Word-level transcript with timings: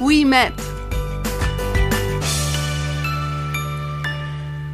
we 0.00 0.24
met. 0.24 0.52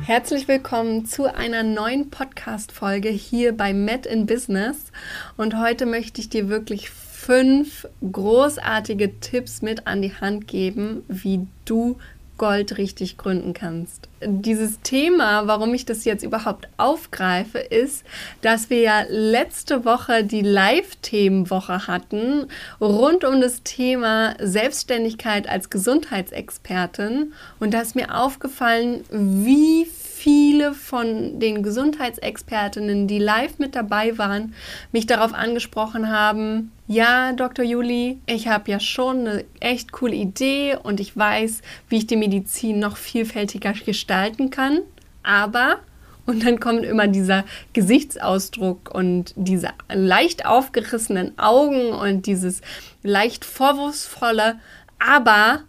Herzlich 0.02 0.48
willkommen 0.48 1.04
zu 1.04 1.32
einer 1.32 1.62
neuen 1.62 2.10
Podcast-Folge 2.10 3.10
hier 3.10 3.56
bei 3.56 3.72
Met 3.72 4.06
in 4.06 4.26
Business. 4.26 4.92
Und 5.36 5.58
heute 5.58 5.86
möchte 5.86 6.20
ich 6.20 6.30
dir 6.30 6.48
wirklich 6.48 6.90
fünf 6.90 7.86
großartige 8.10 9.20
Tipps 9.20 9.62
mit 9.62 9.86
an 9.86 10.00
die 10.00 10.14
Hand 10.14 10.48
geben, 10.48 11.04
wie 11.08 11.46
du 11.64 11.98
Gold 12.40 12.78
richtig 12.78 13.18
gründen 13.18 13.52
kannst. 13.52 14.08
Dieses 14.24 14.80
Thema, 14.80 15.46
warum 15.46 15.74
ich 15.74 15.84
das 15.84 16.06
jetzt 16.06 16.24
überhaupt 16.24 16.68
aufgreife, 16.78 17.58
ist, 17.58 18.02
dass 18.40 18.70
wir 18.70 18.80
ja 18.80 19.04
letzte 19.10 19.84
Woche 19.84 20.24
die 20.24 20.40
Live-Themenwoche 20.40 21.86
hatten 21.86 22.46
rund 22.80 23.24
um 23.24 23.42
das 23.42 23.62
Thema 23.62 24.36
Selbstständigkeit 24.40 25.50
als 25.50 25.68
Gesundheitsexpertin. 25.68 27.34
Und 27.58 27.74
da 27.74 27.82
ist 27.82 27.94
mir 27.94 28.18
aufgefallen, 28.18 29.04
wie 29.10 29.84
viele 30.20 30.74
von 30.74 31.40
den 31.40 31.62
Gesundheitsexpertinnen, 31.62 33.06
die 33.06 33.18
live 33.18 33.58
mit 33.58 33.74
dabei 33.74 34.18
waren, 34.18 34.54
mich 34.92 35.06
darauf 35.06 35.32
angesprochen 35.32 36.10
haben, 36.10 36.72
ja, 36.86 37.32
Dr. 37.32 37.64
Juli, 37.64 38.18
ich 38.26 38.46
habe 38.46 38.70
ja 38.70 38.80
schon 38.80 39.20
eine 39.20 39.44
echt 39.60 39.92
coole 39.92 40.14
Idee 40.14 40.76
und 40.82 41.00
ich 41.00 41.16
weiß, 41.16 41.62
wie 41.88 41.96
ich 41.96 42.06
die 42.06 42.16
Medizin 42.18 42.80
noch 42.80 42.98
vielfältiger 42.98 43.72
gestalten 43.72 44.50
kann, 44.50 44.80
aber 45.22 45.78
und 46.26 46.44
dann 46.44 46.60
kommt 46.60 46.84
immer 46.84 47.08
dieser 47.08 47.44
Gesichtsausdruck 47.72 48.94
und 48.94 49.32
diese 49.36 49.70
leicht 49.90 50.44
aufgerissenen 50.44 51.38
Augen 51.38 51.92
und 51.92 52.26
dieses 52.26 52.60
leicht 53.02 53.46
vorwurfsvolle, 53.46 54.60
aber 54.98 55.62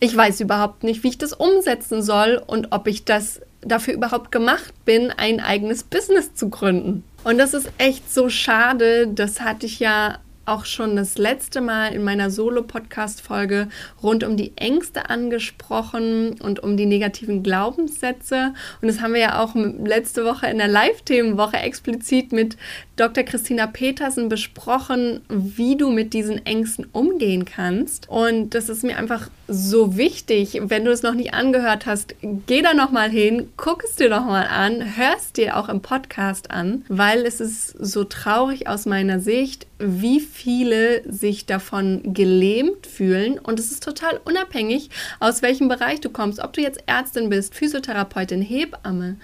ich 0.00 0.16
weiß 0.16 0.40
überhaupt 0.40 0.82
nicht, 0.82 1.04
wie 1.04 1.08
ich 1.08 1.18
das 1.18 1.32
umsetzen 1.32 2.02
soll 2.02 2.42
und 2.44 2.72
ob 2.72 2.88
ich 2.88 3.04
das 3.04 3.40
dafür 3.64 3.94
überhaupt 3.94 4.32
gemacht 4.32 4.72
bin, 4.84 5.10
ein 5.10 5.40
eigenes 5.40 5.82
Business 5.82 6.34
zu 6.34 6.48
gründen. 6.48 7.04
Und 7.24 7.38
das 7.38 7.54
ist 7.54 7.70
echt 7.78 8.12
so 8.12 8.28
schade. 8.28 9.08
Das 9.08 9.40
hatte 9.40 9.66
ich 9.66 9.80
ja 9.80 10.18
auch 10.46 10.64
schon 10.64 10.96
das 10.96 11.18
letzte 11.18 11.60
Mal 11.60 11.92
in 11.94 12.02
meiner 12.04 12.30
Solo-Podcast-Folge 12.30 13.68
rund 14.02 14.24
um 14.24 14.36
die 14.36 14.52
Ängste 14.56 15.10
angesprochen 15.10 16.40
und 16.40 16.60
um 16.60 16.76
die 16.76 16.86
negativen 16.86 17.42
Glaubenssätze. 17.42 18.54
Und 18.80 18.88
das 18.88 19.00
haben 19.00 19.14
wir 19.14 19.20
ja 19.20 19.42
auch 19.42 19.54
letzte 19.54 20.24
Woche 20.24 20.46
in 20.46 20.58
der 20.58 20.68
Live-Themenwoche 20.68 21.56
explizit 21.56 22.32
mit 22.32 22.56
Dr. 22.96 23.24
Christina 23.24 23.66
Petersen 23.66 24.28
besprochen, 24.28 25.22
wie 25.28 25.76
du 25.76 25.90
mit 25.90 26.12
diesen 26.12 26.44
Ängsten 26.46 26.86
umgehen 26.92 27.44
kannst. 27.44 28.08
Und 28.08 28.54
das 28.54 28.68
ist 28.68 28.84
mir 28.84 28.96
einfach 28.96 29.30
so 29.48 29.96
wichtig. 29.96 30.60
Wenn 30.62 30.84
du 30.84 30.92
es 30.92 31.02
noch 31.02 31.14
nicht 31.14 31.34
angehört 31.34 31.86
hast, 31.86 32.14
geh 32.46 32.62
da 32.62 32.72
nochmal 32.72 33.10
hin, 33.10 33.50
guck 33.56 33.82
es 33.84 33.96
dir 33.96 34.08
nochmal 34.08 34.46
an, 34.46 34.96
hörst 34.96 35.36
dir 35.36 35.56
auch 35.56 35.68
im 35.68 35.80
Podcast 35.82 36.50
an, 36.50 36.84
weil 36.88 37.26
es 37.26 37.40
ist 37.40 37.70
so 37.70 38.04
traurig 38.04 38.68
aus 38.68 38.86
meiner 38.86 39.18
Sicht, 39.18 39.66
wie 39.86 40.20
viele 40.20 41.02
sich 41.10 41.46
davon 41.46 42.14
gelähmt 42.14 42.86
fühlen. 42.86 43.38
Und 43.38 43.60
es 43.60 43.70
ist 43.70 43.82
total 43.82 44.20
unabhängig, 44.24 44.90
aus 45.20 45.42
welchem 45.42 45.68
Bereich 45.68 46.00
du 46.00 46.10
kommst, 46.10 46.40
ob 46.40 46.52
du 46.52 46.60
jetzt 46.60 46.82
Ärztin 46.86 47.28
bist, 47.28 47.54
Physiotherapeutin, 47.54 48.42
Hebamme. 48.42 49.16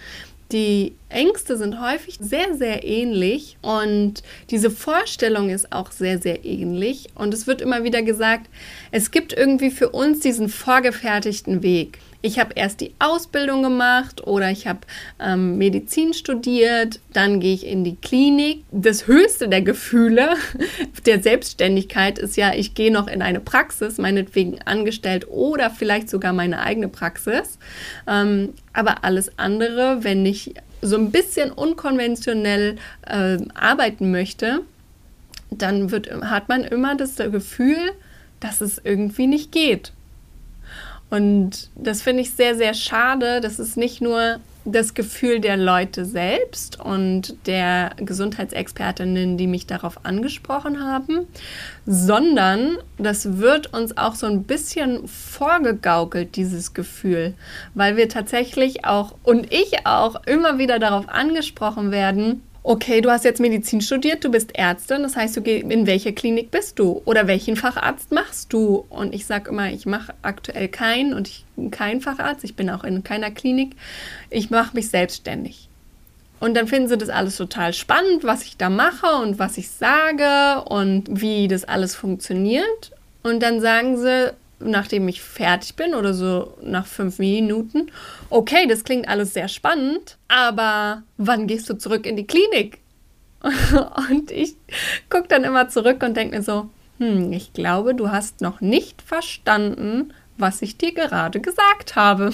Die 0.52 0.94
Ängste 1.08 1.56
sind 1.56 1.80
häufig 1.80 2.18
sehr, 2.20 2.56
sehr 2.56 2.84
ähnlich 2.84 3.56
und 3.62 4.24
diese 4.50 4.70
Vorstellung 4.70 5.48
ist 5.48 5.72
auch 5.72 5.92
sehr, 5.92 6.18
sehr 6.18 6.44
ähnlich. 6.44 7.06
Und 7.14 7.32
es 7.32 7.46
wird 7.46 7.60
immer 7.60 7.84
wieder 7.84 8.02
gesagt, 8.02 8.50
es 8.90 9.12
gibt 9.12 9.32
irgendwie 9.32 9.70
für 9.70 9.90
uns 9.90 10.20
diesen 10.20 10.48
vorgefertigten 10.48 11.62
Weg 11.62 11.98
ich 12.22 12.38
habe 12.38 12.52
erst 12.54 12.80
die 12.80 12.94
Ausbildung 12.98 13.62
gemacht 13.62 14.26
oder 14.26 14.50
ich 14.50 14.66
habe 14.66 14.80
ähm, 15.18 15.56
Medizin 15.58 16.12
studiert, 16.12 17.00
dann 17.12 17.40
gehe 17.40 17.54
ich 17.54 17.66
in 17.66 17.82
die 17.82 17.96
Klinik. 17.96 18.64
Das 18.70 19.06
höchste 19.06 19.48
der 19.48 19.62
Gefühle 19.62 20.34
der 21.06 21.22
Selbstständigkeit 21.22 22.18
ist 22.18 22.36
ja, 22.36 22.52
ich 22.54 22.74
gehe 22.74 22.92
noch 22.92 23.06
in 23.06 23.22
eine 23.22 23.40
Praxis, 23.40 23.98
meinetwegen 23.98 24.60
angestellt 24.62 25.28
oder 25.28 25.70
vielleicht 25.70 26.10
sogar 26.10 26.32
meine 26.32 26.60
eigene 26.60 26.88
Praxis. 26.88 27.58
Ähm, 28.06 28.50
aber 28.72 29.04
alles 29.04 29.38
andere, 29.38 30.04
wenn 30.04 30.26
ich 30.26 30.54
so 30.82 30.96
ein 30.96 31.10
bisschen 31.10 31.50
unkonventionell 31.50 32.76
äh, 33.06 33.38
arbeiten 33.54 34.10
möchte, 34.10 34.62
dann 35.50 35.90
wird, 35.90 36.10
hat 36.10 36.48
man 36.48 36.64
immer 36.64 36.96
das 36.96 37.16
Gefühl, 37.16 37.92
dass 38.40 38.60
es 38.60 38.80
irgendwie 38.82 39.26
nicht 39.26 39.52
geht. 39.52 39.92
Und 41.10 41.70
das 41.74 42.02
finde 42.02 42.22
ich 42.22 42.30
sehr, 42.30 42.54
sehr 42.54 42.74
schade. 42.74 43.40
Das 43.40 43.58
ist 43.58 43.76
nicht 43.76 44.00
nur 44.00 44.38
das 44.64 44.94
Gefühl 44.94 45.40
der 45.40 45.56
Leute 45.56 46.04
selbst 46.04 46.78
und 46.78 47.34
der 47.46 47.92
Gesundheitsexpertinnen, 47.96 49.36
die 49.36 49.46
mich 49.46 49.66
darauf 49.66 50.04
angesprochen 50.04 50.84
haben, 50.84 51.26
sondern 51.86 52.76
das 52.98 53.38
wird 53.38 53.72
uns 53.72 53.96
auch 53.96 54.14
so 54.14 54.26
ein 54.26 54.44
bisschen 54.44 55.08
vorgegaukelt, 55.08 56.36
dieses 56.36 56.74
Gefühl, 56.74 57.34
weil 57.74 57.96
wir 57.96 58.08
tatsächlich 58.08 58.84
auch 58.84 59.14
und 59.22 59.52
ich 59.52 59.86
auch 59.86 60.22
immer 60.26 60.58
wieder 60.58 60.78
darauf 60.78 61.08
angesprochen 61.08 61.90
werden, 61.90 62.42
okay, 62.62 63.00
du 63.00 63.10
hast 63.10 63.24
jetzt 63.24 63.40
Medizin 63.40 63.80
studiert, 63.80 64.24
du 64.24 64.30
bist 64.30 64.54
Ärztin, 64.56 65.02
das 65.02 65.16
heißt, 65.16 65.38
in 65.38 65.86
welcher 65.86 66.12
Klinik 66.12 66.50
bist 66.50 66.78
du 66.78 67.00
oder 67.04 67.26
welchen 67.26 67.56
Facharzt 67.56 68.12
machst 68.12 68.52
du? 68.52 68.84
Und 68.88 69.14
ich 69.14 69.26
sage 69.26 69.50
immer, 69.50 69.70
ich 69.70 69.86
mache 69.86 70.14
aktuell 70.22 70.68
keinen 70.68 71.14
und 71.14 71.28
ich 71.28 71.44
bin 71.56 71.70
kein 71.70 72.00
Facharzt, 72.00 72.44
ich 72.44 72.56
bin 72.56 72.70
auch 72.70 72.84
in 72.84 73.02
keiner 73.02 73.30
Klinik, 73.30 73.76
ich 74.28 74.50
mache 74.50 74.74
mich 74.74 74.88
selbstständig. 74.90 75.68
Und 76.38 76.54
dann 76.54 76.66
finden 76.66 76.88
sie 76.88 76.96
das 76.96 77.10
alles 77.10 77.36
total 77.36 77.74
spannend, 77.74 78.24
was 78.24 78.44
ich 78.44 78.56
da 78.56 78.70
mache 78.70 79.06
und 79.22 79.38
was 79.38 79.58
ich 79.58 79.68
sage 79.68 80.64
und 80.64 81.20
wie 81.20 81.48
das 81.48 81.64
alles 81.64 81.94
funktioniert. 81.94 82.92
Und 83.22 83.42
dann 83.42 83.60
sagen 83.60 83.98
sie, 83.98 84.32
nachdem 84.60 85.08
ich 85.08 85.20
fertig 85.20 85.74
bin 85.76 85.94
oder 85.94 86.14
so 86.14 86.56
nach 86.62 86.86
fünf 86.86 87.18
Minuten, 87.18 87.90
okay, 88.28 88.66
das 88.66 88.84
klingt 88.84 89.08
alles 89.08 89.34
sehr 89.34 89.48
spannend, 89.48 90.16
aber 90.28 91.02
wann 91.16 91.46
gehst 91.46 91.68
du 91.68 91.74
zurück 91.74 92.06
in 92.06 92.16
die 92.16 92.26
Klinik? 92.26 92.78
Und 94.10 94.30
ich 94.30 94.54
gucke 95.08 95.28
dann 95.28 95.44
immer 95.44 95.68
zurück 95.68 96.02
und 96.02 96.14
denke 96.14 96.36
mir 96.36 96.42
so, 96.42 96.68
hm, 96.98 97.32
ich 97.32 97.54
glaube, 97.54 97.94
du 97.94 98.10
hast 98.10 98.42
noch 98.42 98.60
nicht 98.60 99.00
verstanden, 99.00 100.12
was 100.40 100.62
ich 100.62 100.76
dir 100.76 100.92
gerade 100.92 101.40
gesagt 101.40 101.96
habe. 101.96 102.30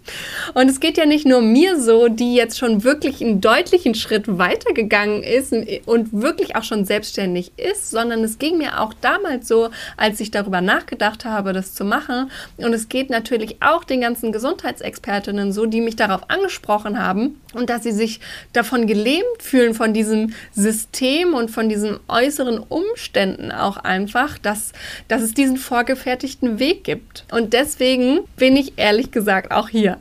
Und 0.54 0.68
es 0.68 0.80
geht 0.80 0.96
ja 0.96 1.06
nicht 1.06 1.26
nur 1.26 1.42
mir 1.42 1.80
so, 1.80 2.08
die 2.08 2.34
jetzt 2.34 2.58
schon 2.58 2.84
wirklich 2.84 3.22
einen 3.22 3.40
deutlichen 3.40 3.94
Schritt 3.94 4.38
weitergegangen 4.38 5.22
ist 5.22 5.52
und 5.86 6.12
wirklich 6.12 6.56
auch 6.56 6.62
schon 6.62 6.84
selbstständig 6.84 7.52
ist, 7.56 7.90
sondern 7.90 8.24
es 8.24 8.38
ging 8.38 8.58
mir 8.58 8.80
auch 8.80 8.94
damals 9.00 9.48
so, 9.48 9.70
als 9.96 10.20
ich 10.20 10.30
darüber 10.30 10.60
nachgedacht 10.60 11.24
habe, 11.24 11.52
das 11.52 11.74
zu 11.74 11.84
machen. 11.84 12.30
Und 12.56 12.72
es 12.72 12.88
geht 12.88 13.10
natürlich 13.10 13.56
auch 13.60 13.84
den 13.84 14.00
ganzen 14.00 14.32
Gesundheitsexpertinnen 14.32 15.52
so, 15.52 15.66
die 15.66 15.80
mich 15.80 15.96
darauf 15.96 16.30
angesprochen 16.30 16.98
haben 16.98 17.40
und 17.54 17.70
dass 17.70 17.82
sie 17.82 17.92
sich 17.92 18.20
davon 18.52 18.86
gelähmt 18.86 19.24
fühlen, 19.40 19.74
von 19.74 19.92
diesem 19.92 20.32
System 20.52 21.34
und 21.34 21.50
von 21.50 21.68
diesen 21.68 21.98
äußeren 22.08 22.58
Umständen 22.58 23.52
auch 23.52 23.76
einfach, 23.76 24.38
dass, 24.38 24.72
dass 25.08 25.22
es 25.22 25.34
diesen 25.34 25.56
vorgefertigten 25.56 26.58
Weg 26.58 26.84
gibt. 26.84 27.24
Und 27.30 27.43
deswegen 27.52 28.20
bin 28.36 28.56
ich 28.56 28.74
ehrlich 28.76 29.10
gesagt 29.10 29.52
auch 29.52 29.68
hier. 29.68 29.98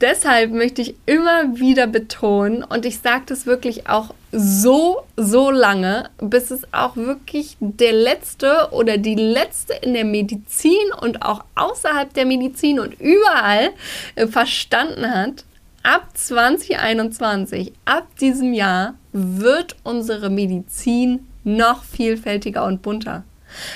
Deshalb 0.00 0.52
möchte 0.52 0.82
ich 0.82 0.94
immer 1.06 1.58
wieder 1.58 1.86
betonen, 1.86 2.62
und 2.62 2.84
ich 2.84 2.98
sage 2.98 3.24
das 3.26 3.46
wirklich 3.46 3.88
auch 3.88 4.12
so, 4.30 5.02
so 5.16 5.50
lange, 5.50 6.10
bis 6.18 6.50
es 6.50 6.62
auch 6.72 6.96
wirklich 6.96 7.56
der 7.60 7.92
Letzte 7.92 8.68
oder 8.72 8.98
die 8.98 9.14
Letzte 9.14 9.74
in 9.74 9.94
der 9.94 10.04
Medizin 10.04 10.92
und 11.00 11.22
auch 11.22 11.42
außerhalb 11.54 12.12
der 12.12 12.26
Medizin 12.26 12.80
und 12.80 13.00
überall 13.00 13.70
äh, 14.14 14.26
verstanden 14.26 15.10
hat, 15.10 15.44
ab 15.82 16.08
2021, 16.12 17.72
ab 17.86 18.08
diesem 18.20 18.52
Jahr, 18.52 18.94
wird 19.12 19.76
unsere 19.84 20.28
Medizin 20.28 21.26
noch 21.44 21.84
vielfältiger 21.84 22.64
und 22.64 22.82
bunter. 22.82 23.24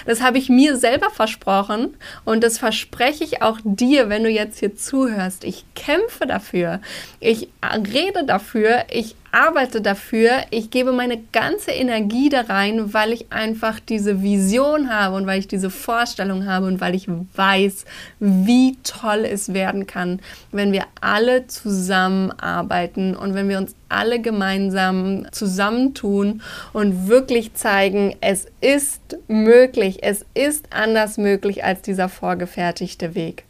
Das 0.06 0.20
habe 0.20 0.38
ich 0.38 0.48
mir 0.48 0.76
selber 0.76 1.10
versprochen 1.10 1.96
und 2.24 2.42
das 2.42 2.58
verspreche 2.58 3.24
ich 3.24 3.42
auch 3.42 3.58
dir, 3.64 4.08
wenn 4.08 4.24
du 4.24 4.30
jetzt 4.30 4.58
hier 4.58 4.76
zuhörst. 4.76 5.44
Ich 5.44 5.64
kämpfe 5.74 6.26
dafür. 6.26 6.80
Ich 7.20 7.48
rede 7.62 8.24
dafür. 8.24 8.84
Ich 8.90 9.14
arbeite 9.32 9.80
dafür, 9.80 10.30
ich 10.50 10.70
gebe 10.70 10.92
meine 10.92 11.18
ganze 11.32 11.70
Energie 11.70 12.28
da 12.28 12.42
rein, 12.42 12.92
weil 12.92 13.12
ich 13.12 13.32
einfach 13.32 13.80
diese 13.80 14.22
Vision 14.22 14.92
habe 14.92 15.16
und 15.16 15.26
weil 15.26 15.38
ich 15.38 15.48
diese 15.48 15.70
Vorstellung 15.70 16.46
habe 16.46 16.66
und 16.66 16.80
weil 16.80 16.94
ich 16.94 17.08
weiß, 17.08 17.84
wie 18.18 18.76
toll 18.82 19.24
es 19.24 19.52
werden 19.54 19.86
kann, 19.86 20.20
wenn 20.52 20.72
wir 20.72 20.84
alle 21.00 21.46
zusammenarbeiten 21.46 23.14
und 23.14 23.34
wenn 23.34 23.48
wir 23.48 23.58
uns 23.58 23.74
alle 23.88 24.20
gemeinsam 24.20 25.26
zusammentun 25.32 26.42
und 26.72 27.08
wirklich 27.08 27.54
zeigen, 27.54 28.16
es 28.20 28.46
ist 28.60 29.18
möglich, 29.28 29.98
es 30.02 30.24
ist 30.34 30.66
anders 30.72 31.18
möglich 31.18 31.64
als 31.64 31.82
dieser 31.82 32.08
vorgefertigte 32.08 33.14
Weg. 33.14 33.44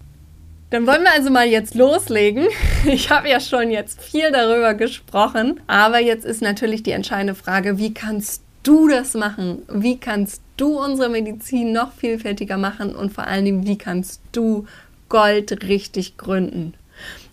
Dann 0.70 0.86
wollen 0.86 1.02
wir 1.02 1.12
also 1.12 1.30
mal 1.30 1.46
jetzt 1.46 1.74
loslegen. 1.74 2.46
Ich 2.86 3.10
habe 3.10 3.28
ja 3.28 3.40
schon 3.40 3.70
jetzt 3.70 4.00
viel 4.00 4.32
darüber 4.32 4.72
gesprochen, 4.72 5.60
aber 5.66 5.98
jetzt 5.98 6.24
ist 6.24 6.40
natürlich 6.40 6.82
die 6.82 6.92
entscheidende 6.92 7.34
Frage, 7.34 7.76
wie 7.76 7.92
kannst 7.92 8.42
du 8.62 8.88
das 8.88 9.12
machen? 9.12 9.62
Wie 9.68 9.98
kannst 9.98 10.40
du 10.56 10.82
unsere 10.82 11.10
Medizin 11.10 11.72
noch 11.72 11.92
vielfältiger 11.92 12.56
machen 12.56 12.94
und 12.94 13.12
vor 13.12 13.26
allen 13.26 13.44
Dingen, 13.44 13.66
wie 13.66 13.76
kannst 13.76 14.22
du 14.32 14.64
Gold 15.10 15.64
richtig 15.64 16.16
gründen? 16.16 16.72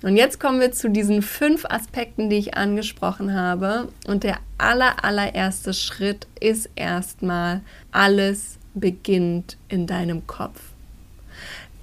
Und 0.01 0.18
jetzt 0.18 0.39
kommen 0.39 0.60
wir 0.60 0.74
zu 0.74 0.89
diesen 0.89 1.22
fünf 1.22 1.63
Aspekten, 1.66 2.30
die 2.30 2.38
ich 2.38 2.56
angesprochen 2.56 3.34
habe. 3.34 3.88
Und 4.06 4.24
der 4.24 4.38
aller, 4.57 5.04
allererste 5.04 5.74
Schritt 5.74 6.28
ist 6.42 6.69
erstmal, 6.75 7.62
alles 7.92 8.57
beginnt 8.74 9.57
in 9.69 9.88
deinem 9.88 10.28
Kopf. 10.28 10.60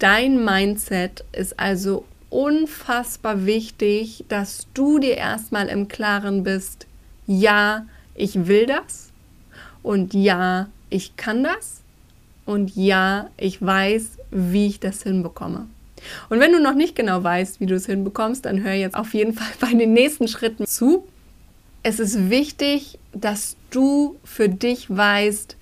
Dein 0.05 0.45
Mindset 0.45 1.25
ist 1.33 1.59
also 1.59 2.05
unfassbar 2.29 3.47
wichtig, 3.47 4.27
dass 4.29 4.67
du 4.75 4.99
dir 4.99 5.17
erstmal 5.17 5.69
im 5.69 5.89
Klaren 5.89 6.45
bist, 6.45 6.87
ja, 7.27 7.87
ich 8.15 8.47
will 8.47 8.67
das 8.67 9.13
und 9.83 10.13
ja, 10.13 10.69
ich 10.91 11.17
kann 11.17 11.43
das 11.43 11.81
und 12.45 12.77
ja, 12.77 13.31
ich 13.39 13.63
weiß, 13.63 14.19
wie 14.31 14.67
ich 14.67 14.79
das 14.79 15.03
hinbekomme. 15.05 15.69
Und 16.29 16.39
wenn 16.39 16.53
du 16.53 16.61
noch 16.61 16.75
nicht 16.75 16.95
genau 16.95 17.25
weißt, 17.25 17.61
wie 17.61 17.67
du 17.67 17.75
es 17.75 17.87
hinbekommst, 17.87 18.45
dann 18.45 18.63
hör 18.63 18.75
jetzt 18.75 18.97
auf 18.97 19.15
jeden 19.15 19.33
Fall 19.39 19.55
bei 19.59 19.73
den 19.73 19.95
nächsten 19.95 20.29
Schritten 20.29 20.67
zu. 20.67 21.09
Es 21.83 21.99
ist 21.99 22.29
wichtig, 22.29 22.99
dass 23.15 23.57
du 23.71 24.17
für 24.23 24.51
dich 24.51 24.95
weißt, 24.95 25.57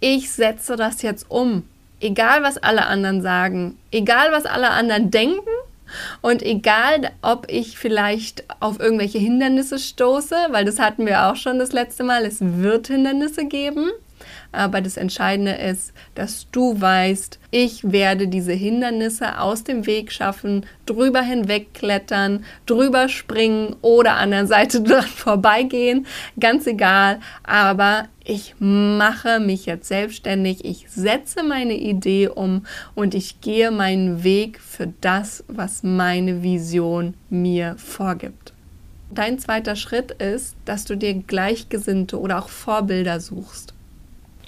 ich 0.00 0.32
setze 0.32 0.74
das 0.74 1.02
jetzt 1.02 1.30
um 1.30 1.62
egal 2.02 2.42
was 2.42 2.58
alle 2.58 2.86
anderen 2.86 3.22
sagen, 3.22 3.78
egal 3.90 4.32
was 4.32 4.44
alle 4.44 4.70
anderen 4.70 5.10
denken 5.10 5.48
und 6.20 6.42
egal 6.42 7.10
ob 7.22 7.46
ich 7.48 7.78
vielleicht 7.78 8.44
auf 8.60 8.80
irgendwelche 8.80 9.18
Hindernisse 9.18 9.78
stoße, 9.78 10.36
weil 10.50 10.64
das 10.64 10.78
hatten 10.78 11.06
wir 11.06 11.26
auch 11.26 11.36
schon 11.36 11.58
das 11.58 11.72
letzte 11.72 12.04
Mal, 12.04 12.24
es 12.24 12.38
wird 12.40 12.88
Hindernisse 12.88 13.46
geben. 13.46 13.90
Aber 14.52 14.82
das 14.82 14.98
Entscheidende 14.98 15.52
ist, 15.52 15.92
dass 16.14 16.46
du 16.52 16.78
weißt, 16.78 17.38
ich 17.50 17.90
werde 17.90 18.28
diese 18.28 18.52
Hindernisse 18.52 19.40
aus 19.40 19.64
dem 19.64 19.86
Weg 19.86 20.12
schaffen, 20.12 20.66
drüber 20.84 21.22
hinwegklettern, 21.22 22.44
drüber 22.66 23.08
springen 23.08 23.76
oder 23.80 24.16
an 24.16 24.30
der 24.30 24.46
Seite 24.46 24.80
dran 24.82 25.04
vorbeigehen. 25.04 26.06
Ganz 26.38 26.66
egal. 26.66 27.20
Aber 27.42 28.08
ich 28.24 28.54
mache 28.58 29.40
mich 29.40 29.66
jetzt 29.66 29.88
selbstständig, 29.88 30.64
ich 30.64 30.86
setze 30.88 31.42
meine 31.42 31.74
Idee 31.74 32.28
um 32.28 32.66
und 32.94 33.14
ich 33.14 33.40
gehe 33.40 33.70
meinen 33.70 34.24
Weg 34.24 34.60
für 34.60 34.92
das, 35.00 35.44
was 35.48 35.82
meine 35.82 36.42
Vision 36.42 37.14
mir 37.30 37.76
vorgibt. 37.78 38.52
Dein 39.10 39.38
zweiter 39.38 39.76
Schritt 39.76 40.12
ist, 40.12 40.56
dass 40.64 40.84
du 40.84 40.96
dir 40.96 41.14
Gleichgesinnte 41.14 42.18
oder 42.18 42.38
auch 42.38 42.48
Vorbilder 42.48 43.20
suchst. 43.20 43.74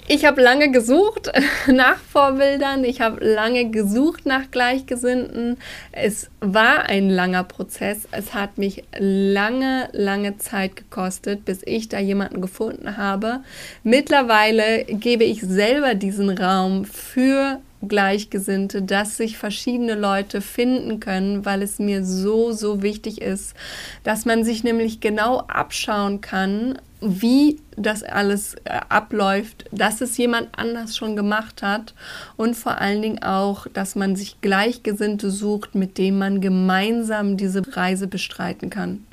Ich 0.07 0.23
habe 0.23 0.39
lange 0.39 0.69
gesucht 0.69 1.31
nach 1.67 1.97
Vorbildern, 1.97 2.83
ich 2.83 3.01
habe 3.01 3.25
lange 3.25 3.71
gesucht 3.71 4.27
nach 4.27 4.51
Gleichgesinnten. 4.51 5.57
Es 5.91 6.29
war 6.41 6.83
ein 6.83 7.09
langer 7.09 7.43
Prozess. 7.43 8.07
Es 8.11 8.35
hat 8.35 8.59
mich 8.59 8.83
lange, 8.99 9.89
lange 9.93 10.37
Zeit 10.37 10.75
gekostet, 10.75 11.43
bis 11.43 11.61
ich 11.65 11.89
da 11.89 11.97
jemanden 11.97 12.39
gefunden 12.39 12.97
habe. 12.97 13.39
Mittlerweile 13.83 14.85
gebe 14.85 15.23
ich 15.23 15.41
selber 15.41 15.95
diesen 15.95 16.29
Raum 16.29 16.85
für 16.85 17.59
Gleichgesinnte, 17.87 18.81
dass 18.81 19.17
sich 19.17 19.37
verschiedene 19.37 19.95
Leute 19.95 20.41
finden 20.41 20.99
können, 20.99 21.45
weil 21.45 21.61
es 21.61 21.79
mir 21.79 22.03
so, 22.03 22.51
so 22.51 22.81
wichtig 22.81 23.21
ist, 23.21 23.55
dass 24.03 24.25
man 24.25 24.43
sich 24.43 24.63
nämlich 24.63 24.99
genau 24.99 25.39
abschauen 25.47 26.21
kann, 26.21 26.79
wie 27.01 27.59
das 27.77 28.03
alles 28.03 28.55
äh, 28.63 28.79
abläuft, 28.89 29.65
dass 29.71 30.01
es 30.01 30.17
jemand 30.17 30.49
anders 30.57 30.95
schon 30.95 31.15
gemacht 31.15 31.61
hat 31.61 31.93
und 32.37 32.55
vor 32.55 32.79
allen 32.79 33.01
Dingen 33.01 33.21
auch, 33.21 33.67
dass 33.67 33.95
man 33.95 34.15
sich 34.15 34.41
Gleichgesinnte 34.41 35.29
sucht, 35.29 35.75
mit 35.75 35.97
denen 35.97 36.17
man 36.17 36.41
gemeinsam 36.41 37.37
diese 37.37 37.75
Reise 37.75 38.07
bestreiten 38.07 38.69
kann. 38.69 39.05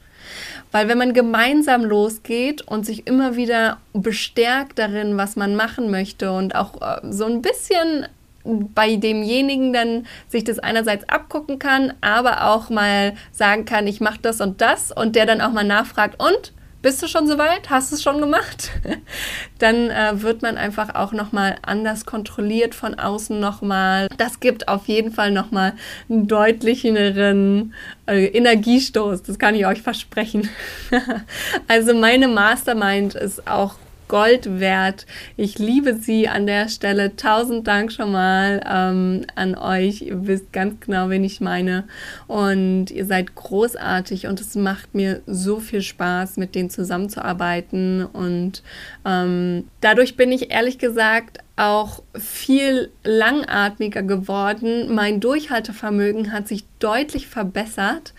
Weil 0.70 0.88
wenn 0.88 0.98
man 0.98 1.12
gemeinsam 1.12 1.84
losgeht 1.84 2.62
und 2.62 2.86
sich 2.86 3.06
immer 3.06 3.36
wieder 3.36 3.78
bestärkt 3.92 4.78
darin, 4.78 5.16
was 5.16 5.36
man 5.36 5.54
machen 5.56 5.90
möchte 5.90 6.32
und 6.32 6.54
auch 6.54 6.80
äh, 6.80 7.00
so 7.10 7.26
ein 7.26 7.42
bisschen 7.42 8.06
bei 8.44 8.96
demjenigen 8.96 9.72
dann 9.72 10.06
sich 10.28 10.44
das 10.44 10.58
einerseits 10.58 11.08
abgucken 11.08 11.58
kann, 11.58 11.94
aber 12.00 12.48
auch 12.48 12.70
mal 12.70 13.14
sagen 13.30 13.64
kann, 13.64 13.86
ich 13.86 14.00
mache 14.00 14.18
das 14.22 14.40
und 14.40 14.60
das 14.60 14.92
und 14.92 15.16
der 15.16 15.26
dann 15.26 15.40
auch 15.40 15.52
mal 15.52 15.64
nachfragt 15.64 16.20
und 16.20 16.52
bist 16.82 17.00
du 17.00 17.06
schon 17.06 17.28
soweit? 17.28 17.70
Hast 17.70 17.92
du 17.92 17.94
es 17.94 18.02
schon 18.02 18.18
gemacht? 18.18 18.72
Dann 19.60 19.88
äh, 19.88 20.20
wird 20.20 20.42
man 20.42 20.56
einfach 20.56 20.96
auch 20.96 21.12
nochmal 21.12 21.56
anders 21.62 22.04
kontrolliert 22.04 22.74
von 22.74 22.98
außen 22.98 23.38
nochmal. 23.38 24.08
Das 24.18 24.40
gibt 24.40 24.66
auf 24.66 24.88
jeden 24.88 25.12
Fall 25.12 25.30
nochmal 25.30 25.74
einen 26.10 26.26
deutlicheren 26.26 27.72
äh, 28.06 28.26
Energiestoß. 28.26 29.22
Das 29.22 29.38
kann 29.38 29.54
ich 29.54 29.64
euch 29.64 29.80
versprechen. 29.80 30.50
also 31.68 31.94
meine 31.94 32.26
Mastermind 32.26 33.14
ist 33.14 33.46
auch 33.46 33.76
Gold 34.12 34.60
wert. 34.60 35.06
Ich 35.38 35.58
liebe 35.58 35.94
sie 35.94 36.28
an 36.28 36.46
der 36.46 36.68
Stelle. 36.68 37.16
Tausend 37.16 37.66
Dank 37.66 37.90
schon 37.90 38.12
mal 38.12 38.60
ähm, 38.70 39.24
an 39.36 39.54
euch. 39.54 40.02
Ihr 40.02 40.26
wisst 40.26 40.52
ganz 40.52 40.80
genau, 40.80 41.08
wen 41.08 41.24
ich 41.24 41.40
meine. 41.40 41.84
Und 42.26 42.90
ihr 42.90 43.06
seid 43.06 43.34
großartig 43.34 44.26
und 44.26 44.38
es 44.38 44.54
macht 44.54 44.94
mir 44.94 45.22
so 45.26 45.60
viel 45.60 45.80
Spaß, 45.80 46.36
mit 46.36 46.54
denen 46.54 46.68
zusammenzuarbeiten. 46.68 48.04
Und 48.04 48.62
ähm, 49.06 49.64
dadurch 49.80 50.14
bin 50.14 50.30
ich 50.30 50.50
ehrlich 50.50 50.76
gesagt 50.76 51.38
auch 51.56 52.02
viel 52.14 52.90
langatmiger 53.04 54.02
geworden. 54.02 54.94
Mein 54.94 55.20
Durchhaltevermögen 55.20 56.32
hat 56.32 56.48
sich 56.48 56.66
deutlich 56.80 57.28
verbessert. 57.28 58.12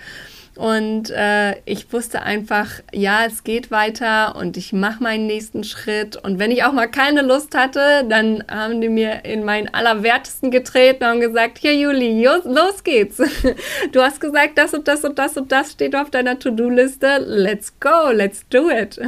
Und 0.56 1.10
äh, 1.10 1.56
ich 1.66 1.92
wusste 1.92 2.22
einfach, 2.22 2.68
ja, 2.92 3.26
es 3.26 3.44
geht 3.44 3.72
weiter 3.72 4.36
und 4.36 4.56
ich 4.56 4.72
mache 4.72 5.02
meinen 5.02 5.26
nächsten 5.26 5.64
Schritt. 5.64 6.16
Und 6.16 6.38
wenn 6.38 6.52
ich 6.52 6.64
auch 6.64 6.74
mal 6.74 6.88
keine 6.88 7.24
Lust 7.24 7.56
hatte, 7.56 8.06
dann 8.08 8.44
haben 8.50 8.80
die 8.80 8.90
mir 8.90 9.26
in 9.26 9.44
meinen 9.44 9.74
Allerwertesten 9.74 10.52
getreten 10.52 11.06
und 11.06 11.22
gesagt, 11.22 11.58
hier 11.58 11.76
Juli, 11.76 12.24
los 12.44 12.84
geht's. 12.84 13.22
Du 13.92 14.02
hast 14.02 14.22
gesagt, 14.22 14.58
das 14.58 14.74
und 14.74 14.88
das 14.88 15.04
und 15.04 15.18
das 15.20 15.38
und 15.38 15.52
das 15.52 15.72
steht 15.72 15.96
auf 15.96 16.10
deiner 16.10 16.38
To-Do-Liste. 16.40 17.24
Let's 17.26 17.74
go, 17.80 18.12
let's 18.12 18.48
do 18.50 18.70
it. 18.70 19.00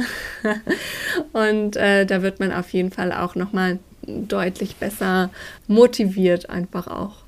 Und 1.32 1.76
äh, 1.76 2.04
da 2.04 2.22
wird 2.22 2.40
man 2.40 2.52
auf 2.52 2.70
jeden 2.70 2.90
Fall 2.90 3.12
auch 3.12 3.34
nochmal 3.34 3.78
deutlich 4.06 4.76
besser 4.76 5.30
motiviert 5.66 6.48
einfach 6.50 6.86
auch. 6.86 7.25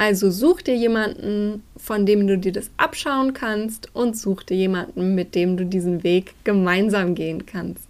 Also 0.00 0.30
such 0.30 0.62
dir 0.62 0.74
jemanden, 0.76 1.62
von 1.76 2.06
dem 2.06 2.26
du 2.26 2.38
dir 2.38 2.52
das 2.52 2.70
abschauen 2.78 3.34
kannst 3.34 3.94
und 3.94 4.16
such 4.16 4.44
dir 4.44 4.56
jemanden, 4.56 5.14
mit 5.14 5.34
dem 5.34 5.58
du 5.58 5.66
diesen 5.66 6.02
Weg 6.02 6.32
gemeinsam 6.42 7.14
gehen 7.14 7.44
kannst. 7.44 7.89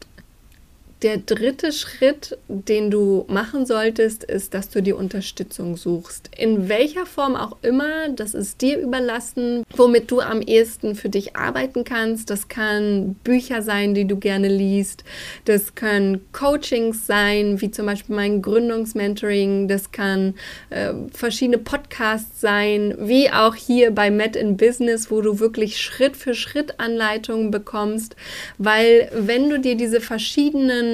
Der 1.03 1.17
dritte 1.17 1.73
Schritt, 1.73 2.37
den 2.49 2.91
du 2.91 3.25
machen 3.27 3.65
solltest, 3.65 4.23
ist, 4.23 4.53
dass 4.53 4.69
du 4.69 4.83
die 4.83 4.93
Unterstützung 4.93 5.79
suchst. 5.79 6.29
In 6.37 6.69
welcher 6.69 7.07
Form 7.07 7.37
auch 7.37 7.57
immer, 7.63 8.11
das 8.11 8.35
ist 8.35 8.61
dir 8.61 8.79
überlassen, 8.79 9.65
womit 9.75 10.11
du 10.11 10.21
am 10.21 10.43
ehesten 10.43 10.95
für 10.95 11.09
dich 11.09 11.37
arbeiten 11.37 11.85
kannst. 11.85 12.29
Das 12.29 12.49
kann 12.49 13.15
Bücher 13.25 13.63
sein, 13.63 13.95
die 13.95 14.05
du 14.05 14.19
gerne 14.19 14.49
liest. 14.49 15.05
Das 15.47 15.75
können 15.75 16.21
Coachings 16.33 17.07
sein, 17.07 17.63
wie 17.63 17.71
zum 17.71 17.87
Beispiel 17.87 18.15
mein 18.15 18.43
Gründungsmentoring. 18.43 19.69
Das 19.69 19.93
kann 19.93 20.35
äh, 20.69 20.93
verschiedene 21.15 21.59
Podcasts 21.59 22.43
sein, 22.43 22.95
wie 22.99 23.31
auch 23.31 23.55
hier 23.55 23.91
bei 23.91 24.11
Met 24.11 24.37
in 24.37 24.59
Business, 24.59 25.11
wo 25.11 25.23
du 25.23 25.41
wirklich 25.41 25.81
Schritt 25.81 26.15
für 26.15 26.35
Schritt 26.35 26.79
Anleitungen 26.79 27.51
bekommst. 27.51 28.17
Weil 28.59 29.11
wenn 29.15 29.49
du 29.49 29.59
dir 29.59 29.77
diese 29.77 30.03
verschiedenen 30.03 30.90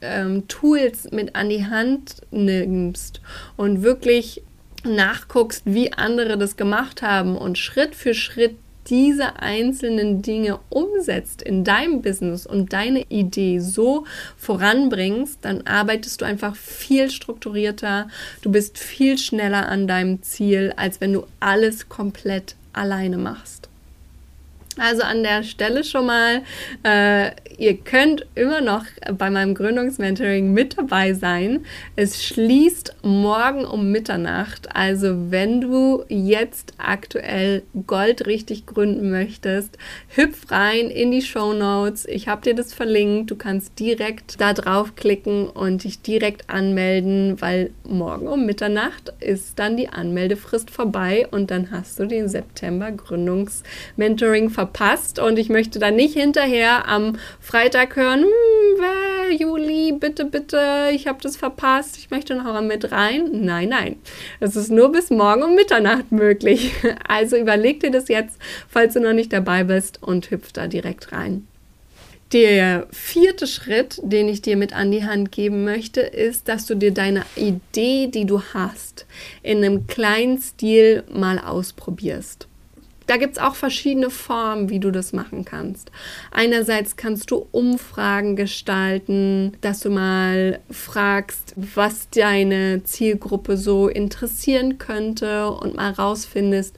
ähm, 0.00 0.48
Tools 0.48 1.10
mit 1.10 1.34
an 1.36 1.48
die 1.48 1.66
Hand 1.66 2.16
nimmst 2.30 3.20
und 3.56 3.82
wirklich 3.82 4.42
nachguckst, 4.84 5.62
wie 5.64 5.92
andere 5.92 6.36
das 6.36 6.56
gemacht 6.56 7.02
haben 7.02 7.36
und 7.36 7.58
Schritt 7.58 7.94
für 7.94 8.14
Schritt 8.14 8.56
diese 8.86 9.40
einzelnen 9.40 10.22
Dinge 10.22 10.58
umsetzt 10.68 11.42
in 11.42 11.64
deinem 11.64 12.02
Business 12.02 12.46
und 12.46 12.72
deine 12.72 13.06
Idee 13.08 13.58
so 13.58 14.04
voranbringst, 14.36 15.38
dann 15.42 15.66
arbeitest 15.66 16.20
du 16.20 16.24
einfach 16.24 16.54
viel 16.54 17.10
strukturierter, 17.10 18.08
du 18.42 18.52
bist 18.52 18.78
viel 18.78 19.16
schneller 19.18 19.68
an 19.68 19.86
deinem 19.86 20.22
Ziel, 20.22 20.74
als 20.76 21.00
wenn 21.00 21.12
du 21.12 21.24
alles 21.40 21.88
komplett 21.88 22.56
alleine 22.72 23.16
machst. 23.16 23.68
Also 24.76 25.02
an 25.02 25.22
der 25.22 25.44
Stelle 25.44 25.84
schon 25.84 26.06
mal, 26.06 26.42
äh, 26.82 27.30
ihr 27.58 27.76
könnt 27.76 28.26
immer 28.34 28.60
noch 28.60 28.84
bei 29.16 29.30
meinem 29.30 29.54
Gründungsmentoring 29.54 30.52
mit 30.52 30.76
dabei 30.76 31.14
sein. 31.14 31.64
Es 31.94 32.24
schließt 32.24 32.96
morgen 33.02 33.64
um 33.64 33.92
Mitternacht. 33.92 34.74
Also 34.74 35.30
wenn 35.30 35.60
du 35.60 36.04
jetzt 36.08 36.74
aktuell 36.78 37.62
Gold 37.86 38.26
richtig 38.26 38.66
gründen 38.66 39.12
möchtest, 39.12 39.78
hüpf 40.08 40.50
rein 40.50 40.90
in 40.90 41.12
die 41.12 41.22
Show 41.22 41.52
Notes. 41.52 42.04
Ich 42.06 42.26
habe 42.26 42.42
dir 42.42 42.56
das 42.56 42.74
verlinkt. 42.74 43.30
Du 43.30 43.36
kannst 43.36 43.78
direkt 43.78 44.40
da 44.40 44.54
draufklicken 44.54 45.48
und 45.48 45.84
dich 45.84 46.02
direkt 46.02 46.50
anmelden, 46.50 47.40
weil 47.40 47.70
morgen 47.84 48.26
um 48.26 48.44
Mitternacht 48.44 49.12
ist 49.20 49.56
dann 49.60 49.76
die 49.76 49.88
Anmeldefrist 49.88 50.72
vorbei 50.72 51.28
und 51.30 51.52
dann 51.52 51.70
hast 51.70 52.00
du 52.00 52.06
den 52.06 52.28
September 52.28 52.90
Gründungsmentoring 52.90 54.50
verpasst 54.50 54.63
verpasst 54.64 55.18
und 55.18 55.38
ich 55.38 55.50
möchte 55.50 55.78
dann 55.78 55.94
nicht 55.94 56.14
hinterher 56.14 56.88
am 56.88 57.18
Freitag 57.38 57.96
hören, 57.96 58.22
hm, 58.22 59.38
Juli, 59.38 59.92
bitte, 59.92 60.24
bitte, 60.24 60.88
ich 60.92 61.06
habe 61.06 61.18
das 61.22 61.36
verpasst, 61.36 61.98
ich 61.98 62.10
möchte 62.10 62.34
noch 62.34 62.44
mal 62.44 62.62
mit 62.62 62.90
rein. 62.90 63.28
Nein, 63.44 63.68
nein, 63.68 63.96
es 64.40 64.56
ist 64.56 64.70
nur 64.70 64.90
bis 64.90 65.10
morgen 65.10 65.42
um 65.42 65.54
Mitternacht 65.54 66.10
möglich. 66.12 66.72
Also 67.06 67.36
überleg 67.36 67.80
dir 67.80 67.90
das 67.90 68.08
jetzt, 68.08 68.38
falls 68.68 68.94
du 68.94 69.00
noch 69.00 69.12
nicht 69.12 69.32
dabei 69.32 69.64
bist 69.64 70.02
und 70.02 70.30
hüpf 70.30 70.52
da 70.52 70.66
direkt 70.66 71.12
rein. 71.12 71.46
Der 72.32 72.86
vierte 72.90 73.46
Schritt, 73.46 74.00
den 74.02 74.28
ich 74.28 74.42
dir 74.42 74.56
mit 74.56 74.72
an 74.72 74.90
die 74.90 75.04
Hand 75.04 75.30
geben 75.30 75.64
möchte, 75.64 76.00
ist, 76.00 76.48
dass 76.48 76.66
du 76.66 76.74
dir 76.74 76.92
deine 76.92 77.24
Idee, 77.36 78.08
die 78.08 78.24
du 78.24 78.42
hast, 78.54 79.06
in 79.42 79.58
einem 79.58 79.86
kleinen 79.86 80.38
Stil 80.38 81.04
mal 81.12 81.38
ausprobierst 81.38 82.48
da 83.06 83.16
gibt 83.16 83.36
es 83.36 83.42
auch 83.42 83.54
verschiedene 83.54 84.10
Formen, 84.10 84.70
wie 84.70 84.80
du 84.80 84.90
das 84.90 85.12
machen 85.12 85.44
kannst. 85.44 85.90
Einerseits 86.30 86.96
kannst 86.96 87.30
du 87.30 87.46
Umfragen 87.52 88.36
gestalten, 88.36 89.52
dass 89.60 89.80
du 89.80 89.90
mal 89.90 90.60
fragst, 90.70 91.54
was 91.56 92.08
deine 92.10 92.82
Zielgruppe 92.84 93.56
so 93.56 93.88
interessieren 93.88 94.78
könnte 94.78 95.50
und 95.50 95.76
mal 95.76 95.90
rausfindest, 95.90 96.76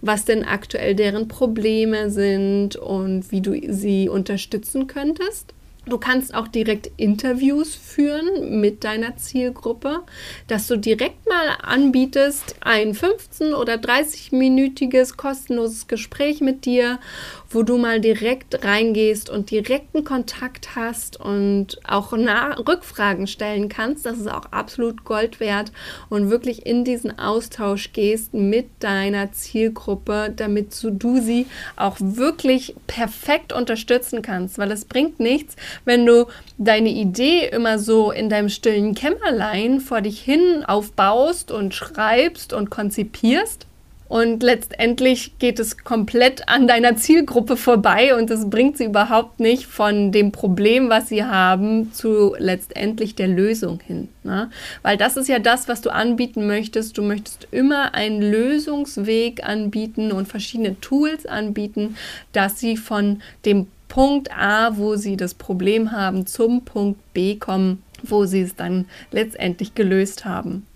was 0.00 0.24
denn 0.24 0.44
aktuell 0.44 0.94
deren 0.94 1.28
Probleme 1.28 2.10
sind 2.10 2.76
und 2.76 3.30
wie 3.32 3.40
du 3.40 3.58
sie 3.72 4.08
unterstützen 4.08 4.86
könntest. 4.86 5.54
Du 5.86 5.98
kannst 5.98 6.34
auch 6.34 6.48
direkt 6.48 6.90
Interviews 6.96 7.74
führen 7.74 8.60
mit 8.60 8.84
deiner 8.84 9.16
Zielgruppe, 9.16 10.00
dass 10.46 10.66
du 10.66 10.76
direkt 10.76 11.28
mal 11.28 11.56
anbietest, 11.62 12.56
ein 12.60 12.94
15 12.94 13.52
oder 13.52 13.74
30-minütiges 13.74 15.16
kostenloses 15.16 15.86
Gespräch 15.86 16.40
mit 16.40 16.64
dir, 16.64 16.98
wo 17.54 17.62
du 17.62 17.78
mal 17.78 18.00
direkt 18.00 18.64
reingehst 18.64 19.30
und 19.30 19.50
direkten 19.50 20.04
Kontakt 20.04 20.74
hast 20.74 21.18
und 21.20 21.78
auch 21.86 22.12
Rückfragen 22.12 23.26
stellen 23.26 23.68
kannst. 23.68 24.04
Das 24.04 24.18
ist 24.18 24.30
auch 24.30 24.46
absolut 24.50 25.04
Gold 25.04 25.40
wert 25.40 25.72
und 26.08 26.30
wirklich 26.30 26.66
in 26.66 26.84
diesen 26.84 27.18
Austausch 27.18 27.92
gehst 27.92 28.34
mit 28.34 28.66
deiner 28.80 29.32
Zielgruppe, 29.32 30.32
damit 30.34 30.76
du 30.82 31.20
sie 31.20 31.46
auch 31.76 31.96
wirklich 32.00 32.74
perfekt 32.86 33.52
unterstützen 33.52 34.22
kannst, 34.22 34.58
weil 34.58 34.70
es 34.72 34.84
bringt 34.84 35.20
nichts, 35.20 35.56
wenn 35.84 36.04
du 36.04 36.26
deine 36.58 36.90
Idee 36.90 37.48
immer 37.48 37.78
so 37.78 38.10
in 38.10 38.28
deinem 38.28 38.48
stillen 38.48 38.94
Kämmerlein 38.94 39.80
vor 39.80 40.00
dich 40.00 40.20
hin 40.20 40.64
aufbaust 40.66 41.50
und 41.50 41.74
schreibst 41.74 42.52
und 42.52 42.70
konzipierst 42.70 43.66
und 44.14 44.44
letztendlich 44.44 45.40
geht 45.40 45.58
es 45.58 45.78
komplett 45.78 46.48
an 46.48 46.68
deiner 46.68 46.94
Zielgruppe 46.94 47.56
vorbei 47.56 48.14
und 48.14 48.30
es 48.30 48.48
bringt 48.48 48.78
sie 48.78 48.84
überhaupt 48.84 49.40
nicht 49.40 49.66
von 49.66 50.12
dem 50.12 50.30
Problem, 50.30 50.88
was 50.88 51.08
sie 51.08 51.24
haben, 51.24 51.92
zu 51.92 52.36
letztendlich 52.38 53.16
der 53.16 53.26
Lösung 53.26 53.80
hin. 53.84 54.08
Ne? 54.22 54.52
Weil 54.82 54.96
das 54.96 55.16
ist 55.16 55.28
ja 55.28 55.40
das, 55.40 55.66
was 55.66 55.80
du 55.80 55.92
anbieten 55.92 56.46
möchtest. 56.46 56.96
Du 56.96 57.02
möchtest 57.02 57.48
immer 57.50 57.94
einen 57.94 58.22
Lösungsweg 58.22 59.42
anbieten 59.42 60.12
und 60.12 60.28
verschiedene 60.28 60.80
Tools 60.80 61.26
anbieten, 61.26 61.96
dass 62.30 62.60
sie 62.60 62.76
von 62.76 63.20
dem 63.44 63.66
Punkt 63.88 64.30
A, 64.30 64.76
wo 64.76 64.94
sie 64.94 65.16
das 65.16 65.34
Problem 65.34 65.90
haben, 65.90 66.24
zum 66.28 66.64
Punkt 66.64 67.00
B 67.14 67.34
kommen, 67.34 67.82
wo 68.04 68.26
sie 68.26 68.42
es 68.42 68.54
dann 68.54 68.84
letztendlich 69.10 69.74
gelöst 69.74 70.24
haben. 70.24 70.68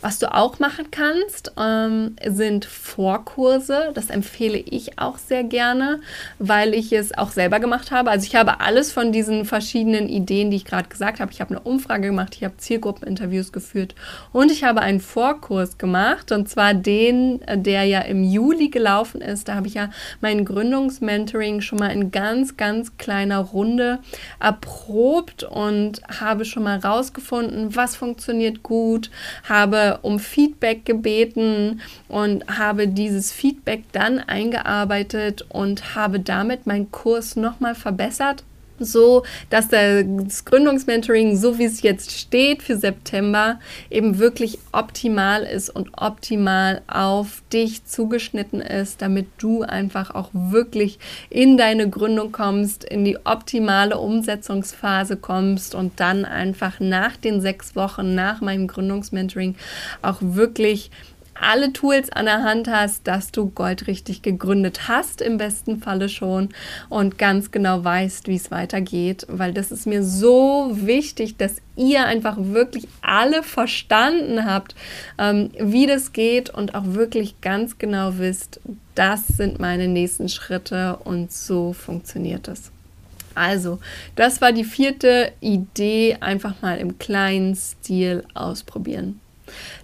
Was 0.00 0.18
du 0.18 0.32
auch 0.34 0.58
machen 0.58 0.90
kannst, 0.90 1.52
ähm, 1.58 2.16
sind 2.26 2.64
Vorkurse. 2.64 3.90
Das 3.94 4.10
empfehle 4.10 4.58
ich 4.58 4.98
auch 4.98 5.18
sehr 5.18 5.44
gerne, 5.44 6.00
weil 6.38 6.74
ich 6.74 6.92
es 6.92 7.16
auch 7.16 7.30
selber 7.30 7.60
gemacht 7.60 7.90
habe. 7.90 8.10
Also 8.10 8.26
ich 8.26 8.34
habe 8.34 8.60
alles 8.60 8.92
von 8.92 9.12
diesen 9.12 9.44
verschiedenen 9.44 10.08
Ideen, 10.08 10.50
die 10.50 10.56
ich 10.56 10.64
gerade 10.64 10.88
gesagt 10.88 11.20
habe. 11.20 11.32
Ich 11.32 11.40
habe 11.40 11.50
eine 11.50 11.60
Umfrage 11.60 12.08
gemacht, 12.08 12.34
ich 12.36 12.44
habe 12.44 12.56
Zielgruppeninterviews 12.56 13.52
geführt 13.52 13.94
und 14.32 14.50
ich 14.50 14.64
habe 14.64 14.80
einen 14.80 15.00
Vorkurs 15.00 15.78
gemacht 15.78 16.32
und 16.32 16.48
zwar 16.48 16.74
den, 16.74 17.40
der 17.54 17.84
ja 17.84 18.00
im 18.00 18.24
Juli 18.24 18.68
gelaufen 18.68 19.20
ist. 19.20 19.48
Da 19.48 19.54
habe 19.54 19.68
ich 19.68 19.74
ja 19.74 19.90
mein 20.20 20.44
Gründungsmentoring 20.44 21.60
schon 21.60 21.78
mal 21.78 21.88
in 21.88 22.10
ganz, 22.10 22.56
ganz 22.56 22.96
kleiner 22.98 23.38
Runde 23.38 24.00
erprobt 24.40 25.44
und 25.44 26.02
habe 26.20 26.44
schon 26.44 26.64
mal 26.64 26.78
rausgefunden, 26.78 27.74
was 27.76 27.96
funktioniert 27.96 28.62
gut, 28.62 29.10
habe 29.48 29.61
habe 29.62 30.00
um 30.02 30.18
Feedback 30.18 30.84
gebeten 30.84 31.80
und 32.08 32.58
habe 32.58 32.88
dieses 32.88 33.32
Feedback 33.32 33.84
dann 33.92 34.18
eingearbeitet 34.18 35.46
und 35.48 35.94
habe 35.94 36.20
damit 36.20 36.66
meinen 36.66 36.90
Kurs 36.90 37.36
nochmal 37.36 37.74
verbessert 37.74 38.44
so, 38.84 39.24
dass 39.50 39.68
das 39.68 40.44
Gründungsmentoring, 40.44 41.36
so 41.36 41.58
wie 41.58 41.64
es 41.64 41.82
jetzt 41.82 42.12
steht 42.12 42.62
für 42.62 42.76
September, 42.76 43.58
eben 43.90 44.18
wirklich 44.18 44.58
optimal 44.72 45.42
ist 45.44 45.70
und 45.70 45.90
optimal 45.96 46.82
auf 46.86 47.42
dich 47.52 47.84
zugeschnitten 47.84 48.60
ist, 48.60 49.02
damit 49.02 49.26
du 49.38 49.62
einfach 49.62 50.14
auch 50.14 50.30
wirklich 50.32 50.98
in 51.30 51.56
deine 51.56 51.88
Gründung 51.88 52.32
kommst, 52.32 52.84
in 52.84 53.04
die 53.04 53.18
optimale 53.24 53.98
Umsetzungsphase 53.98 55.16
kommst 55.16 55.74
und 55.74 56.00
dann 56.00 56.24
einfach 56.24 56.80
nach 56.80 57.16
den 57.16 57.40
sechs 57.40 57.76
Wochen 57.76 58.14
nach 58.14 58.40
meinem 58.40 58.66
Gründungsmentoring 58.66 59.54
auch 60.02 60.18
wirklich 60.20 60.90
alle 61.34 61.72
Tools 61.72 62.10
an 62.10 62.26
der 62.26 62.42
Hand 62.42 62.68
hast, 62.68 63.06
dass 63.06 63.32
du 63.32 63.50
goldrichtig 63.50 64.22
gegründet 64.22 64.88
hast, 64.88 65.20
im 65.20 65.38
besten 65.38 65.80
Falle 65.80 66.08
schon, 66.08 66.50
und 66.88 67.18
ganz 67.18 67.50
genau 67.50 67.82
weißt, 67.82 68.28
wie 68.28 68.36
es 68.36 68.50
weitergeht, 68.50 69.26
weil 69.28 69.52
das 69.52 69.72
ist 69.72 69.86
mir 69.86 70.02
so 70.02 70.70
wichtig, 70.72 71.36
dass 71.36 71.56
ihr 71.76 72.04
einfach 72.04 72.36
wirklich 72.38 72.86
alle 73.00 73.42
verstanden 73.42 74.44
habt, 74.44 74.74
ähm, 75.18 75.50
wie 75.58 75.86
das 75.86 76.12
geht 76.12 76.50
und 76.50 76.74
auch 76.74 76.84
wirklich 76.86 77.40
ganz 77.40 77.78
genau 77.78 78.18
wisst, 78.18 78.60
das 78.94 79.26
sind 79.26 79.58
meine 79.58 79.88
nächsten 79.88 80.28
Schritte 80.28 80.98
und 81.04 81.32
so 81.32 81.72
funktioniert 81.72 82.48
es. 82.48 82.70
Also, 83.34 83.78
das 84.14 84.42
war 84.42 84.52
die 84.52 84.64
vierte 84.64 85.32
Idee, 85.40 86.18
einfach 86.20 86.60
mal 86.60 86.76
im 86.76 86.98
kleinen 86.98 87.54
Stil 87.54 88.24
ausprobieren. 88.34 89.21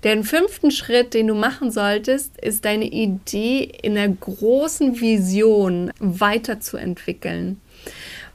Den 0.05 0.25
fünften 0.25 0.71
Schritt, 0.71 1.15
den 1.15 1.27
du 1.27 1.35
machen 1.35 1.71
solltest, 1.71 2.39
ist 2.41 2.65
deine 2.65 2.87
Idee 2.87 3.65
in 3.83 3.95
der 3.95 4.09
großen 4.09 5.01
Vision 5.01 5.93
weiterzuentwickeln. 5.99 7.61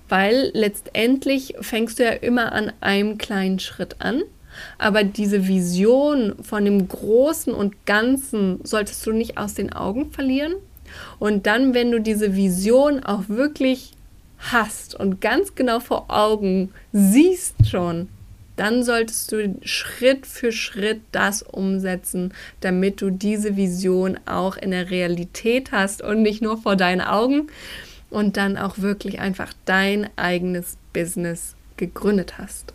Weil 0.10 0.52
letztendlich 0.54 1.56
fängst 1.62 2.00
du 2.00 2.04
ja 2.04 2.12
immer 2.12 2.52
an 2.52 2.72
einem 2.82 3.18
kleinen 3.18 3.60
Schritt 3.60 3.96
an. 4.00 4.22
Aber 4.78 5.04
diese 5.04 5.48
Vision 5.48 6.36
von 6.44 6.66
dem 6.66 6.88
Großen 6.88 7.54
und 7.54 7.86
Ganzen 7.86 8.60
solltest 8.64 9.06
du 9.08 9.12
nicht 9.12 9.38
aus 9.38 9.56
den 9.56 9.74
Augen 9.74 10.12
verlieren. 10.12 10.54
Und 11.20 11.48
dann, 11.48 11.74
wenn 11.74 11.92
du 11.92 12.00
diese 12.00 12.36
Vision 12.36 13.04
auch 13.04 13.24
wirklich 13.28 13.94
hast 14.38 14.94
und 14.94 15.22
ganz 15.22 15.56
genau 15.56 15.80
vor 15.80 16.06
Augen 16.10 16.72
siehst 16.92 17.68
schon, 17.68 18.10
dann 18.56 18.84
solltest 18.84 19.32
du 19.32 19.56
Schritt 19.64 20.26
für 20.26 20.52
Schritt 20.52 21.02
das 21.12 21.42
umsetzen, 21.42 22.34
damit 22.62 23.02
du 23.02 23.10
diese 23.10 23.56
Vision 23.56 24.20
auch 24.26 24.58
in 24.58 24.72
der 24.72 24.92
Realität 24.92 25.72
hast 25.72 26.02
und 26.02 26.22
nicht 26.22 26.42
nur 26.42 26.62
vor 26.62 26.76
deinen 26.76 27.02
Augen 27.02 27.48
und 28.10 28.38
dann 28.38 28.58
auch 28.58 28.78
wirklich 28.78 29.20
einfach 29.20 29.54
dein 29.66 30.10
eigenes 30.16 30.78
Business 30.94 31.56
gegründet 31.78 32.38
hast. 32.38 32.74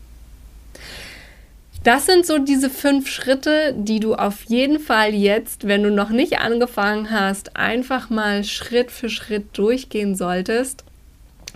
Das 1.85 2.07
sind 2.07 2.27
so 2.27 2.39
diese 2.39 2.71
fünf 2.71 3.09
Schritte, 3.09 3.73
die 3.77 4.01
du 4.01 4.15
auf 4.15 4.43
jeden 4.45 4.81
Fall 4.81 5.15
jetzt, 5.15 5.69
wenn 5.69 5.85
du 5.85 5.91
noch 5.91 6.11
nicht 6.11 6.39
angefangen 6.39 7.11
hast, 7.11 7.57
einfach 7.57 8.11
mal 8.11 8.43
Schritt 8.43 8.91
für 8.91 9.09
Schritt 9.09 9.57
durchgehen 9.57 10.17
solltest. 10.17 10.85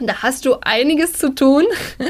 Da 0.06 0.22
hast 0.22 0.44
du 0.44 0.56
einiges 0.60 1.14
zu 1.14 1.34
tun. 1.34 1.64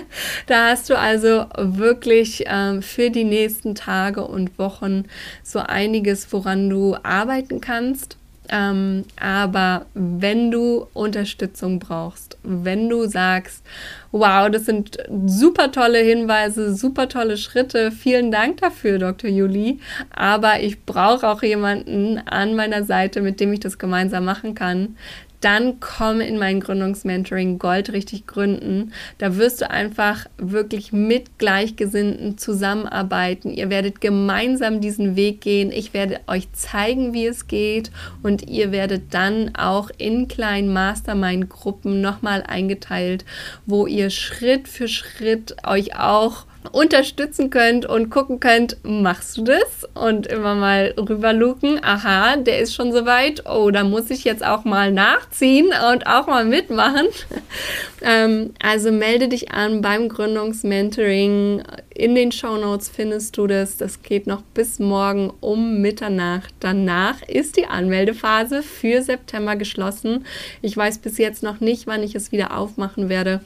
Da 0.46 0.70
hast 0.70 0.90
du 0.90 0.98
also 0.98 1.46
wirklich 1.56 2.44
ähm, 2.46 2.82
für 2.82 3.10
die 3.10 3.24
nächsten 3.24 3.74
Tage 3.74 4.22
und 4.26 4.58
Wochen 4.58 5.04
so 5.42 5.60
einiges, 5.60 6.32
woran 6.32 6.68
du 6.68 6.96
arbeiten 7.02 7.60
kannst. 7.60 8.16
Ähm, 8.48 9.04
aber 9.18 9.86
wenn 9.94 10.50
du 10.50 10.86
Unterstützung 10.92 11.78
brauchst, 11.78 12.36
wenn 12.42 12.88
du 12.88 13.06
sagst, 13.06 13.64
wow, 14.10 14.50
das 14.50 14.66
sind 14.66 14.98
super 15.26 15.70
tolle 15.72 16.00
Hinweise, 16.00 16.74
super 16.74 17.08
tolle 17.08 17.36
Schritte, 17.36 17.92
vielen 17.92 18.30
Dank 18.30 18.58
dafür, 18.58 18.98
Dr. 18.98 19.30
Juli, 19.30 19.78
aber 20.10 20.60
ich 20.60 20.84
brauche 20.84 21.28
auch 21.28 21.42
jemanden 21.42 22.18
an 22.26 22.54
meiner 22.54 22.84
Seite, 22.84 23.22
mit 23.22 23.40
dem 23.40 23.52
ich 23.52 23.60
das 23.60 23.78
gemeinsam 23.78 24.24
machen 24.24 24.54
kann, 24.54 24.96
dann 25.42 25.80
komm 25.80 26.20
in 26.20 26.38
mein 26.38 26.60
Gründungsmentoring 26.60 27.58
Gold 27.58 27.92
richtig 27.92 28.26
gründen. 28.26 28.92
Da 29.18 29.36
wirst 29.36 29.60
du 29.60 29.70
einfach 29.70 30.26
wirklich 30.38 30.92
mit 30.92 31.38
Gleichgesinnten 31.38 32.38
zusammenarbeiten. 32.38 33.50
Ihr 33.50 33.68
werdet 33.68 34.00
gemeinsam 34.00 34.80
diesen 34.80 35.16
Weg 35.16 35.40
gehen. 35.40 35.72
Ich 35.72 35.92
werde 35.92 36.20
euch 36.28 36.50
zeigen, 36.52 37.12
wie 37.12 37.26
es 37.26 37.48
geht 37.48 37.90
und 38.22 38.48
ihr 38.48 38.72
werdet 38.72 39.12
dann 39.14 39.54
auch 39.56 39.90
in 39.98 40.28
kleinen 40.28 40.72
Mastermind-Gruppen 40.72 42.00
nochmal 42.00 42.42
eingeteilt, 42.46 43.24
wo 43.66 43.86
ihr 43.86 44.10
Schritt 44.10 44.68
für 44.68 44.88
Schritt 44.88 45.56
euch 45.66 45.98
auch 45.98 46.46
unterstützen 46.70 47.50
könnt 47.50 47.86
und 47.86 48.10
gucken 48.10 48.40
könnt, 48.40 48.76
machst 48.82 49.36
du 49.36 49.44
das? 49.44 49.88
Und 49.94 50.26
immer 50.26 50.54
mal 50.54 50.94
rüberluken, 50.96 51.82
aha, 51.82 52.36
der 52.36 52.60
ist 52.60 52.74
schon 52.74 52.92
soweit, 52.92 53.44
oh, 53.48 53.70
da 53.70 53.84
muss 53.84 54.10
ich 54.10 54.24
jetzt 54.24 54.44
auch 54.44 54.64
mal 54.64 54.92
nachziehen 54.92 55.70
und 55.92 56.06
auch 56.06 56.26
mal 56.26 56.44
mitmachen. 56.44 57.06
ähm, 58.02 58.54
also 58.62 58.92
melde 58.92 59.28
dich 59.28 59.50
an 59.52 59.82
beim 59.82 60.08
Gründungsmentoring. 60.08 61.62
In 61.94 62.14
den 62.14 62.32
Show 62.32 62.56
Notes 62.56 62.88
findest 62.88 63.36
du 63.36 63.46
das. 63.46 63.76
Das 63.76 64.02
geht 64.02 64.26
noch 64.26 64.42
bis 64.54 64.78
morgen 64.78 65.32
um 65.40 65.80
Mitternacht. 65.80 66.54
Danach 66.60 67.20
ist 67.28 67.56
die 67.56 67.66
Anmeldephase 67.66 68.62
für 68.62 69.02
September 69.02 69.56
geschlossen. 69.56 70.24
Ich 70.62 70.76
weiß 70.76 70.98
bis 70.98 71.18
jetzt 71.18 71.42
noch 71.42 71.60
nicht, 71.60 71.86
wann 71.86 72.02
ich 72.02 72.14
es 72.14 72.32
wieder 72.32 72.56
aufmachen 72.56 73.08
werde. 73.08 73.40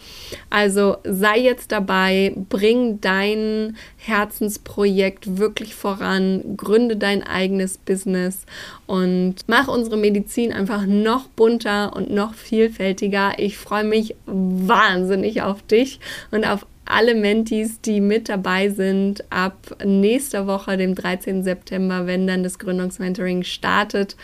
Also 0.51 0.99
sei 1.05 1.39
jetzt 1.39 1.73
dabei, 1.73 2.35
bring 2.49 3.01
dein 3.07 3.77
Herzensprojekt 3.99 5.39
wirklich 5.39 5.77
voran, 5.77 6.57
gründe 6.57 6.97
dein 6.97 7.23
eigenes 7.23 7.79
Business 7.79 8.45
und 8.87 9.37
mach 9.47 9.69
unsere 9.69 9.97
Medizin 9.97 10.53
einfach 10.53 10.87
noch 10.87 11.29
bunter 11.29 11.95
und 11.95 12.11
noch 12.11 12.35
vielfältiger. 12.35 13.35
Ich 13.39 13.59
freue 13.59 13.85
mich 13.85 14.17
wahnsinnig 14.27 15.43
auf 15.43 15.63
dich 15.63 16.01
und 16.33 16.45
auf 16.45 16.67
alle 16.87 17.15
Mentis, 17.15 17.81
die 17.81 18.01
mit 18.01 18.29
dabei 18.29 18.71
sind, 18.71 19.25
ab 19.31 19.77
nächster 19.85 20.47
Woche, 20.47 20.77
dem 20.77 20.95
13. 20.95 21.43
September, 21.43 22.07
wenn 22.07 22.27
dann 22.27 22.43
das 22.43 22.59
Gründungsmentoring 22.59 23.43
startet. 23.43 24.17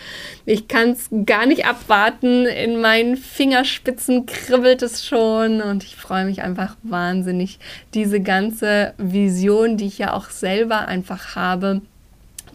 Ich 0.46 0.68
kann 0.68 0.90
es 0.90 1.08
gar 1.26 1.46
nicht 1.46 1.66
abwarten. 1.66 2.46
In 2.46 2.80
meinen 2.80 3.16
Fingerspitzen 3.16 4.26
kribbelt 4.26 4.82
es 4.82 5.04
schon 5.06 5.60
und 5.60 5.84
ich 5.84 5.96
freue 5.96 6.24
mich 6.24 6.42
einfach 6.42 6.76
wahnsinnig, 6.82 7.58
diese 7.94 8.20
ganze 8.20 8.94
Vision, 8.98 9.76
die 9.76 9.86
ich 9.86 9.98
ja 9.98 10.14
auch 10.14 10.30
selber 10.30 10.88
einfach 10.88 11.36
habe, 11.36 11.82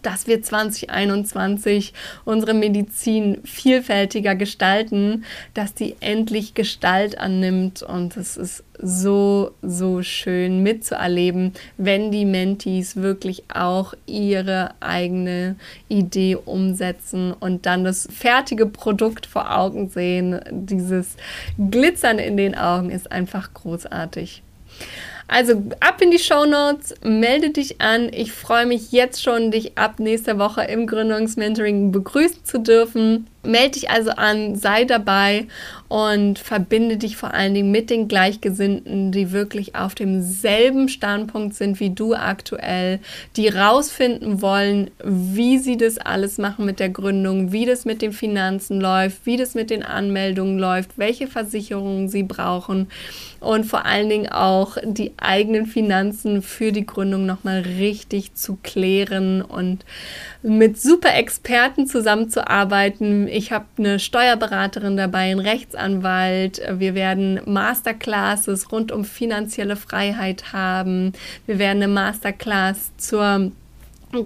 dass 0.02 0.26
wir 0.26 0.42
2021 0.42 1.92
unsere 2.24 2.54
Medizin 2.54 3.38
vielfältiger 3.44 4.34
gestalten, 4.34 5.24
dass 5.54 5.74
die 5.74 5.96
endlich 6.00 6.54
Gestalt 6.54 7.18
annimmt. 7.18 7.82
Und 7.82 8.16
es 8.16 8.36
ist 8.36 8.64
so, 8.80 9.52
so 9.62 10.02
schön 10.02 10.62
mitzuerleben, 10.62 11.52
wenn 11.76 12.10
die 12.10 12.24
Mentis 12.24 12.96
wirklich 12.96 13.44
auch 13.52 13.94
ihre 14.06 14.70
eigene 14.80 15.56
Idee 15.88 16.36
umsetzen 16.36 17.32
und 17.32 17.66
dann 17.66 17.84
das 17.84 18.08
fertige 18.10 18.66
Produkt 18.66 19.26
vor 19.26 19.56
Augen 19.56 19.88
sehen. 19.88 20.40
Dieses 20.50 21.16
Glitzern 21.58 22.18
in 22.18 22.36
den 22.36 22.56
Augen 22.56 22.90
ist 22.90 23.10
einfach 23.10 23.52
großartig. 23.54 24.42
Also 25.28 25.62
ab 25.80 26.00
in 26.00 26.10
die 26.10 26.18
Show 26.18 26.46
Notes, 26.46 26.94
melde 27.02 27.50
dich 27.50 27.80
an. 27.82 28.10
Ich 28.12 28.32
freue 28.32 28.64
mich 28.64 28.92
jetzt 28.92 29.22
schon, 29.22 29.50
dich 29.50 29.76
ab 29.76 30.00
nächster 30.00 30.38
Woche 30.38 30.62
im 30.62 30.86
Gründungsmentoring 30.86 31.92
begrüßen 31.92 32.44
zu 32.44 32.58
dürfen. 32.60 33.26
Melde 33.44 33.70
dich 33.72 33.90
also 33.90 34.10
an, 34.10 34.56
sei 34.56 34.84
dabei 34.84 35.46
und 35.88 36.38
verbinde 36.38 36.96
dich 36.96 37.16
vor 37.16 37.32
allen 37.32 37.54
Dingen 37.54 37.70
mit 37.70 37.88
den 37.88 38.08
Gleichgesinnten, 38.08 39.12
die 39.12 39.32
wirklich 39.32 39.74
auf 39.74 39.94
demselben 39.94 40.88
Standpunkt 40.88 41.54
sind 41.54 41.78
wie 41.80 41.90
du 41.90 42.14
aktuell, 42.14 42.98
die 43.36 43.48
rausfinden 43.48 44.42
wollen, 44.42 44.90
wie 45.02 45.58
sie 45.58 45.76
das 45.76 45.98
alles 45.98 46.38
machen 46.38 46.66
mit 46.66 46.80
der 46.80 46.90
Gründung, 46.90 47.52
wie 47.52 47.64
das 47.64 47.84
mit 47.84 48.02
den 48.02 48.12
Finanzen 48.12 48.80
läuft, 48.80 49.24
wie 49.24 49.36
das 49.36 49.54
mit 49.54 49.70
den 49.70 49.84
Anmeldungen 49.84 50.58
läuft, 50.58 50.98
welche 50.98 51.28
Versicherungen 51.28 52.08
sie 52.08 52.24
brauchen 52.24 52.88
und 53.40 53.64
vor 53.64 53.86
allen 53.86 54.08
Dingen 54.08 54.28
auch 54.28 54.76
die 54.82 55.12
eigenen 55.16 55.66
Finanzen 55.66 56.42
für 56.42 56.72
die 56.72 56.86
Gründung 56.86 57.24
nochmal 57.24 57.60
richtig 57.60 58.34
zu 58.34 58.58
klären 58.62 59.42
und 59.42 59.84
mit 60.42 60.80
super 60.80 61.14
Experten 61.14 61.86
zusammenzuarbeiten. 61.86 63.27
Ich 63.28 63.52
habe 63.52 63.66
eine 63.78 63.98
Steuerberaterin 63.98 64.96
dabei, 64.96 65.30
einen 65.30 65.40
Rechtsanwalt. 65.40 66.60
Wir 66.70 66.94
werden 66.94 67.40
Masterclasses 67.44 68.72
rund 68.72 68.92
um 68.92 69.04
finanzielle 69.04 69.76
Freiheit 69.76 70.52
haben. 70.52 71.12
Wir 71.46 71.58
werden 71.58 71.82
eine 71.82 71.92
Masterclass 71.92 72.90
zur 72.96 73.52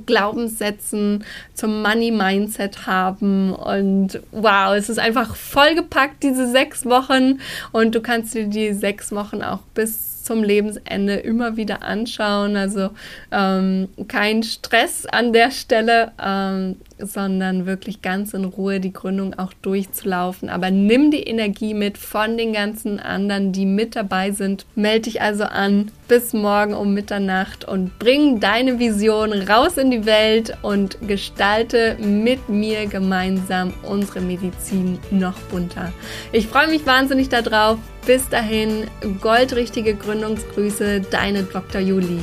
Glaubenssätzen 0.07 1.25
zum 1.55 1.83
Money 1.83 2.13
Mindset 2.13 2.87
haben 2.87 3.53
und 3.53 4.21
wow, 4.31 4.75
es 4.77 4.89
ist 4.89 4.99
einfach 4.99 5.35
vollgepackt 5.35 6.23
diese 6.23 6.49
sechs 6.49 6.87
Wochen 6.87 7.41
und 7.73 7.95
du 7.95 8.01
kannst 8.01 8.35
dir 8.35 8.47
die 8.47 8.75
sechs 8.75 9.11
Wochen 9.13 9.43
auch 9.43 9.61
bis 9.75 10.13
zum 10.23 10.43
Lebensende 10.43 11.15
immer 11.15 11.57
wieder 11.57 11.83
anschauen. 11.83 12.57
Also 12.57 12.91
ähm, 13.31 13.89
kein 14.09 14.43
Stress 14.43 15.05
an 15.07 15.33
der 15.33 15.51
Stelle, 15.51 16.13
ähm, 16.23 16.77
sondern 17.07 17.67
wirklich 17.67 18.03
ganz 18.03 18.35
in 18.35 18.45
Ruhe 18.45 18.81
die 18.81 18.93
Gründung 18.93 19.35
auch 19.39 19.53
durchzulaufen. 19.63 20.49
Aber 20.49 20.71
nimm 20.71 21.11
die 21.11 21.23
Energie 21.23 21.75
mit 21.75 21.99
von 21.99 22.37
den 22.37 22.53
ganzen 22.53 23.01
anderen, 23.01 23.53
die 23.53 23.67
mit 23.67 23.97
dabei 23.97 24.31
sind. 24.31 24.67
Melde 24.75 25.03
dich 25.03 25.23
also 25.23 25.45
an 25.45 25.91
bis 26.09 26.33
morgen 26.33 26.75
um 26.75 26.93
Mitternacht 26.95 27.65
und 27.65 27.99
bring 27.99 28.39
deine 28.39 28.79
Vision 28.79 29.33
raus 29.33 29.79
in 29.79 29.91
die 29.91 30.05
Welt 30.05 30.57
und 30.63 30.99
gestalte 31.09 31.97
mit 31.99 32.49
mir 32.49 32.87
gemeinsam 32.87 33.73
unsere 33.83 34.21
Medizin 34.21 34.99
noch 35.11 35.39
bunter. 35.51 35.93
Ich 36.33 36.49
freue 36.49 36.69
mich 36.69 36.87
wahnsinnig 36.87 37.29
darauf. 37.29 37.79
Bis 38.05 38.29
dahin, 38.29 38.89
goldrichtige 39.21 39.95
Gründungsgrüße, 39.95 41.03
deine 41.03 41.45
Dr. 41.45 41.81
Juli. 41.81 42.19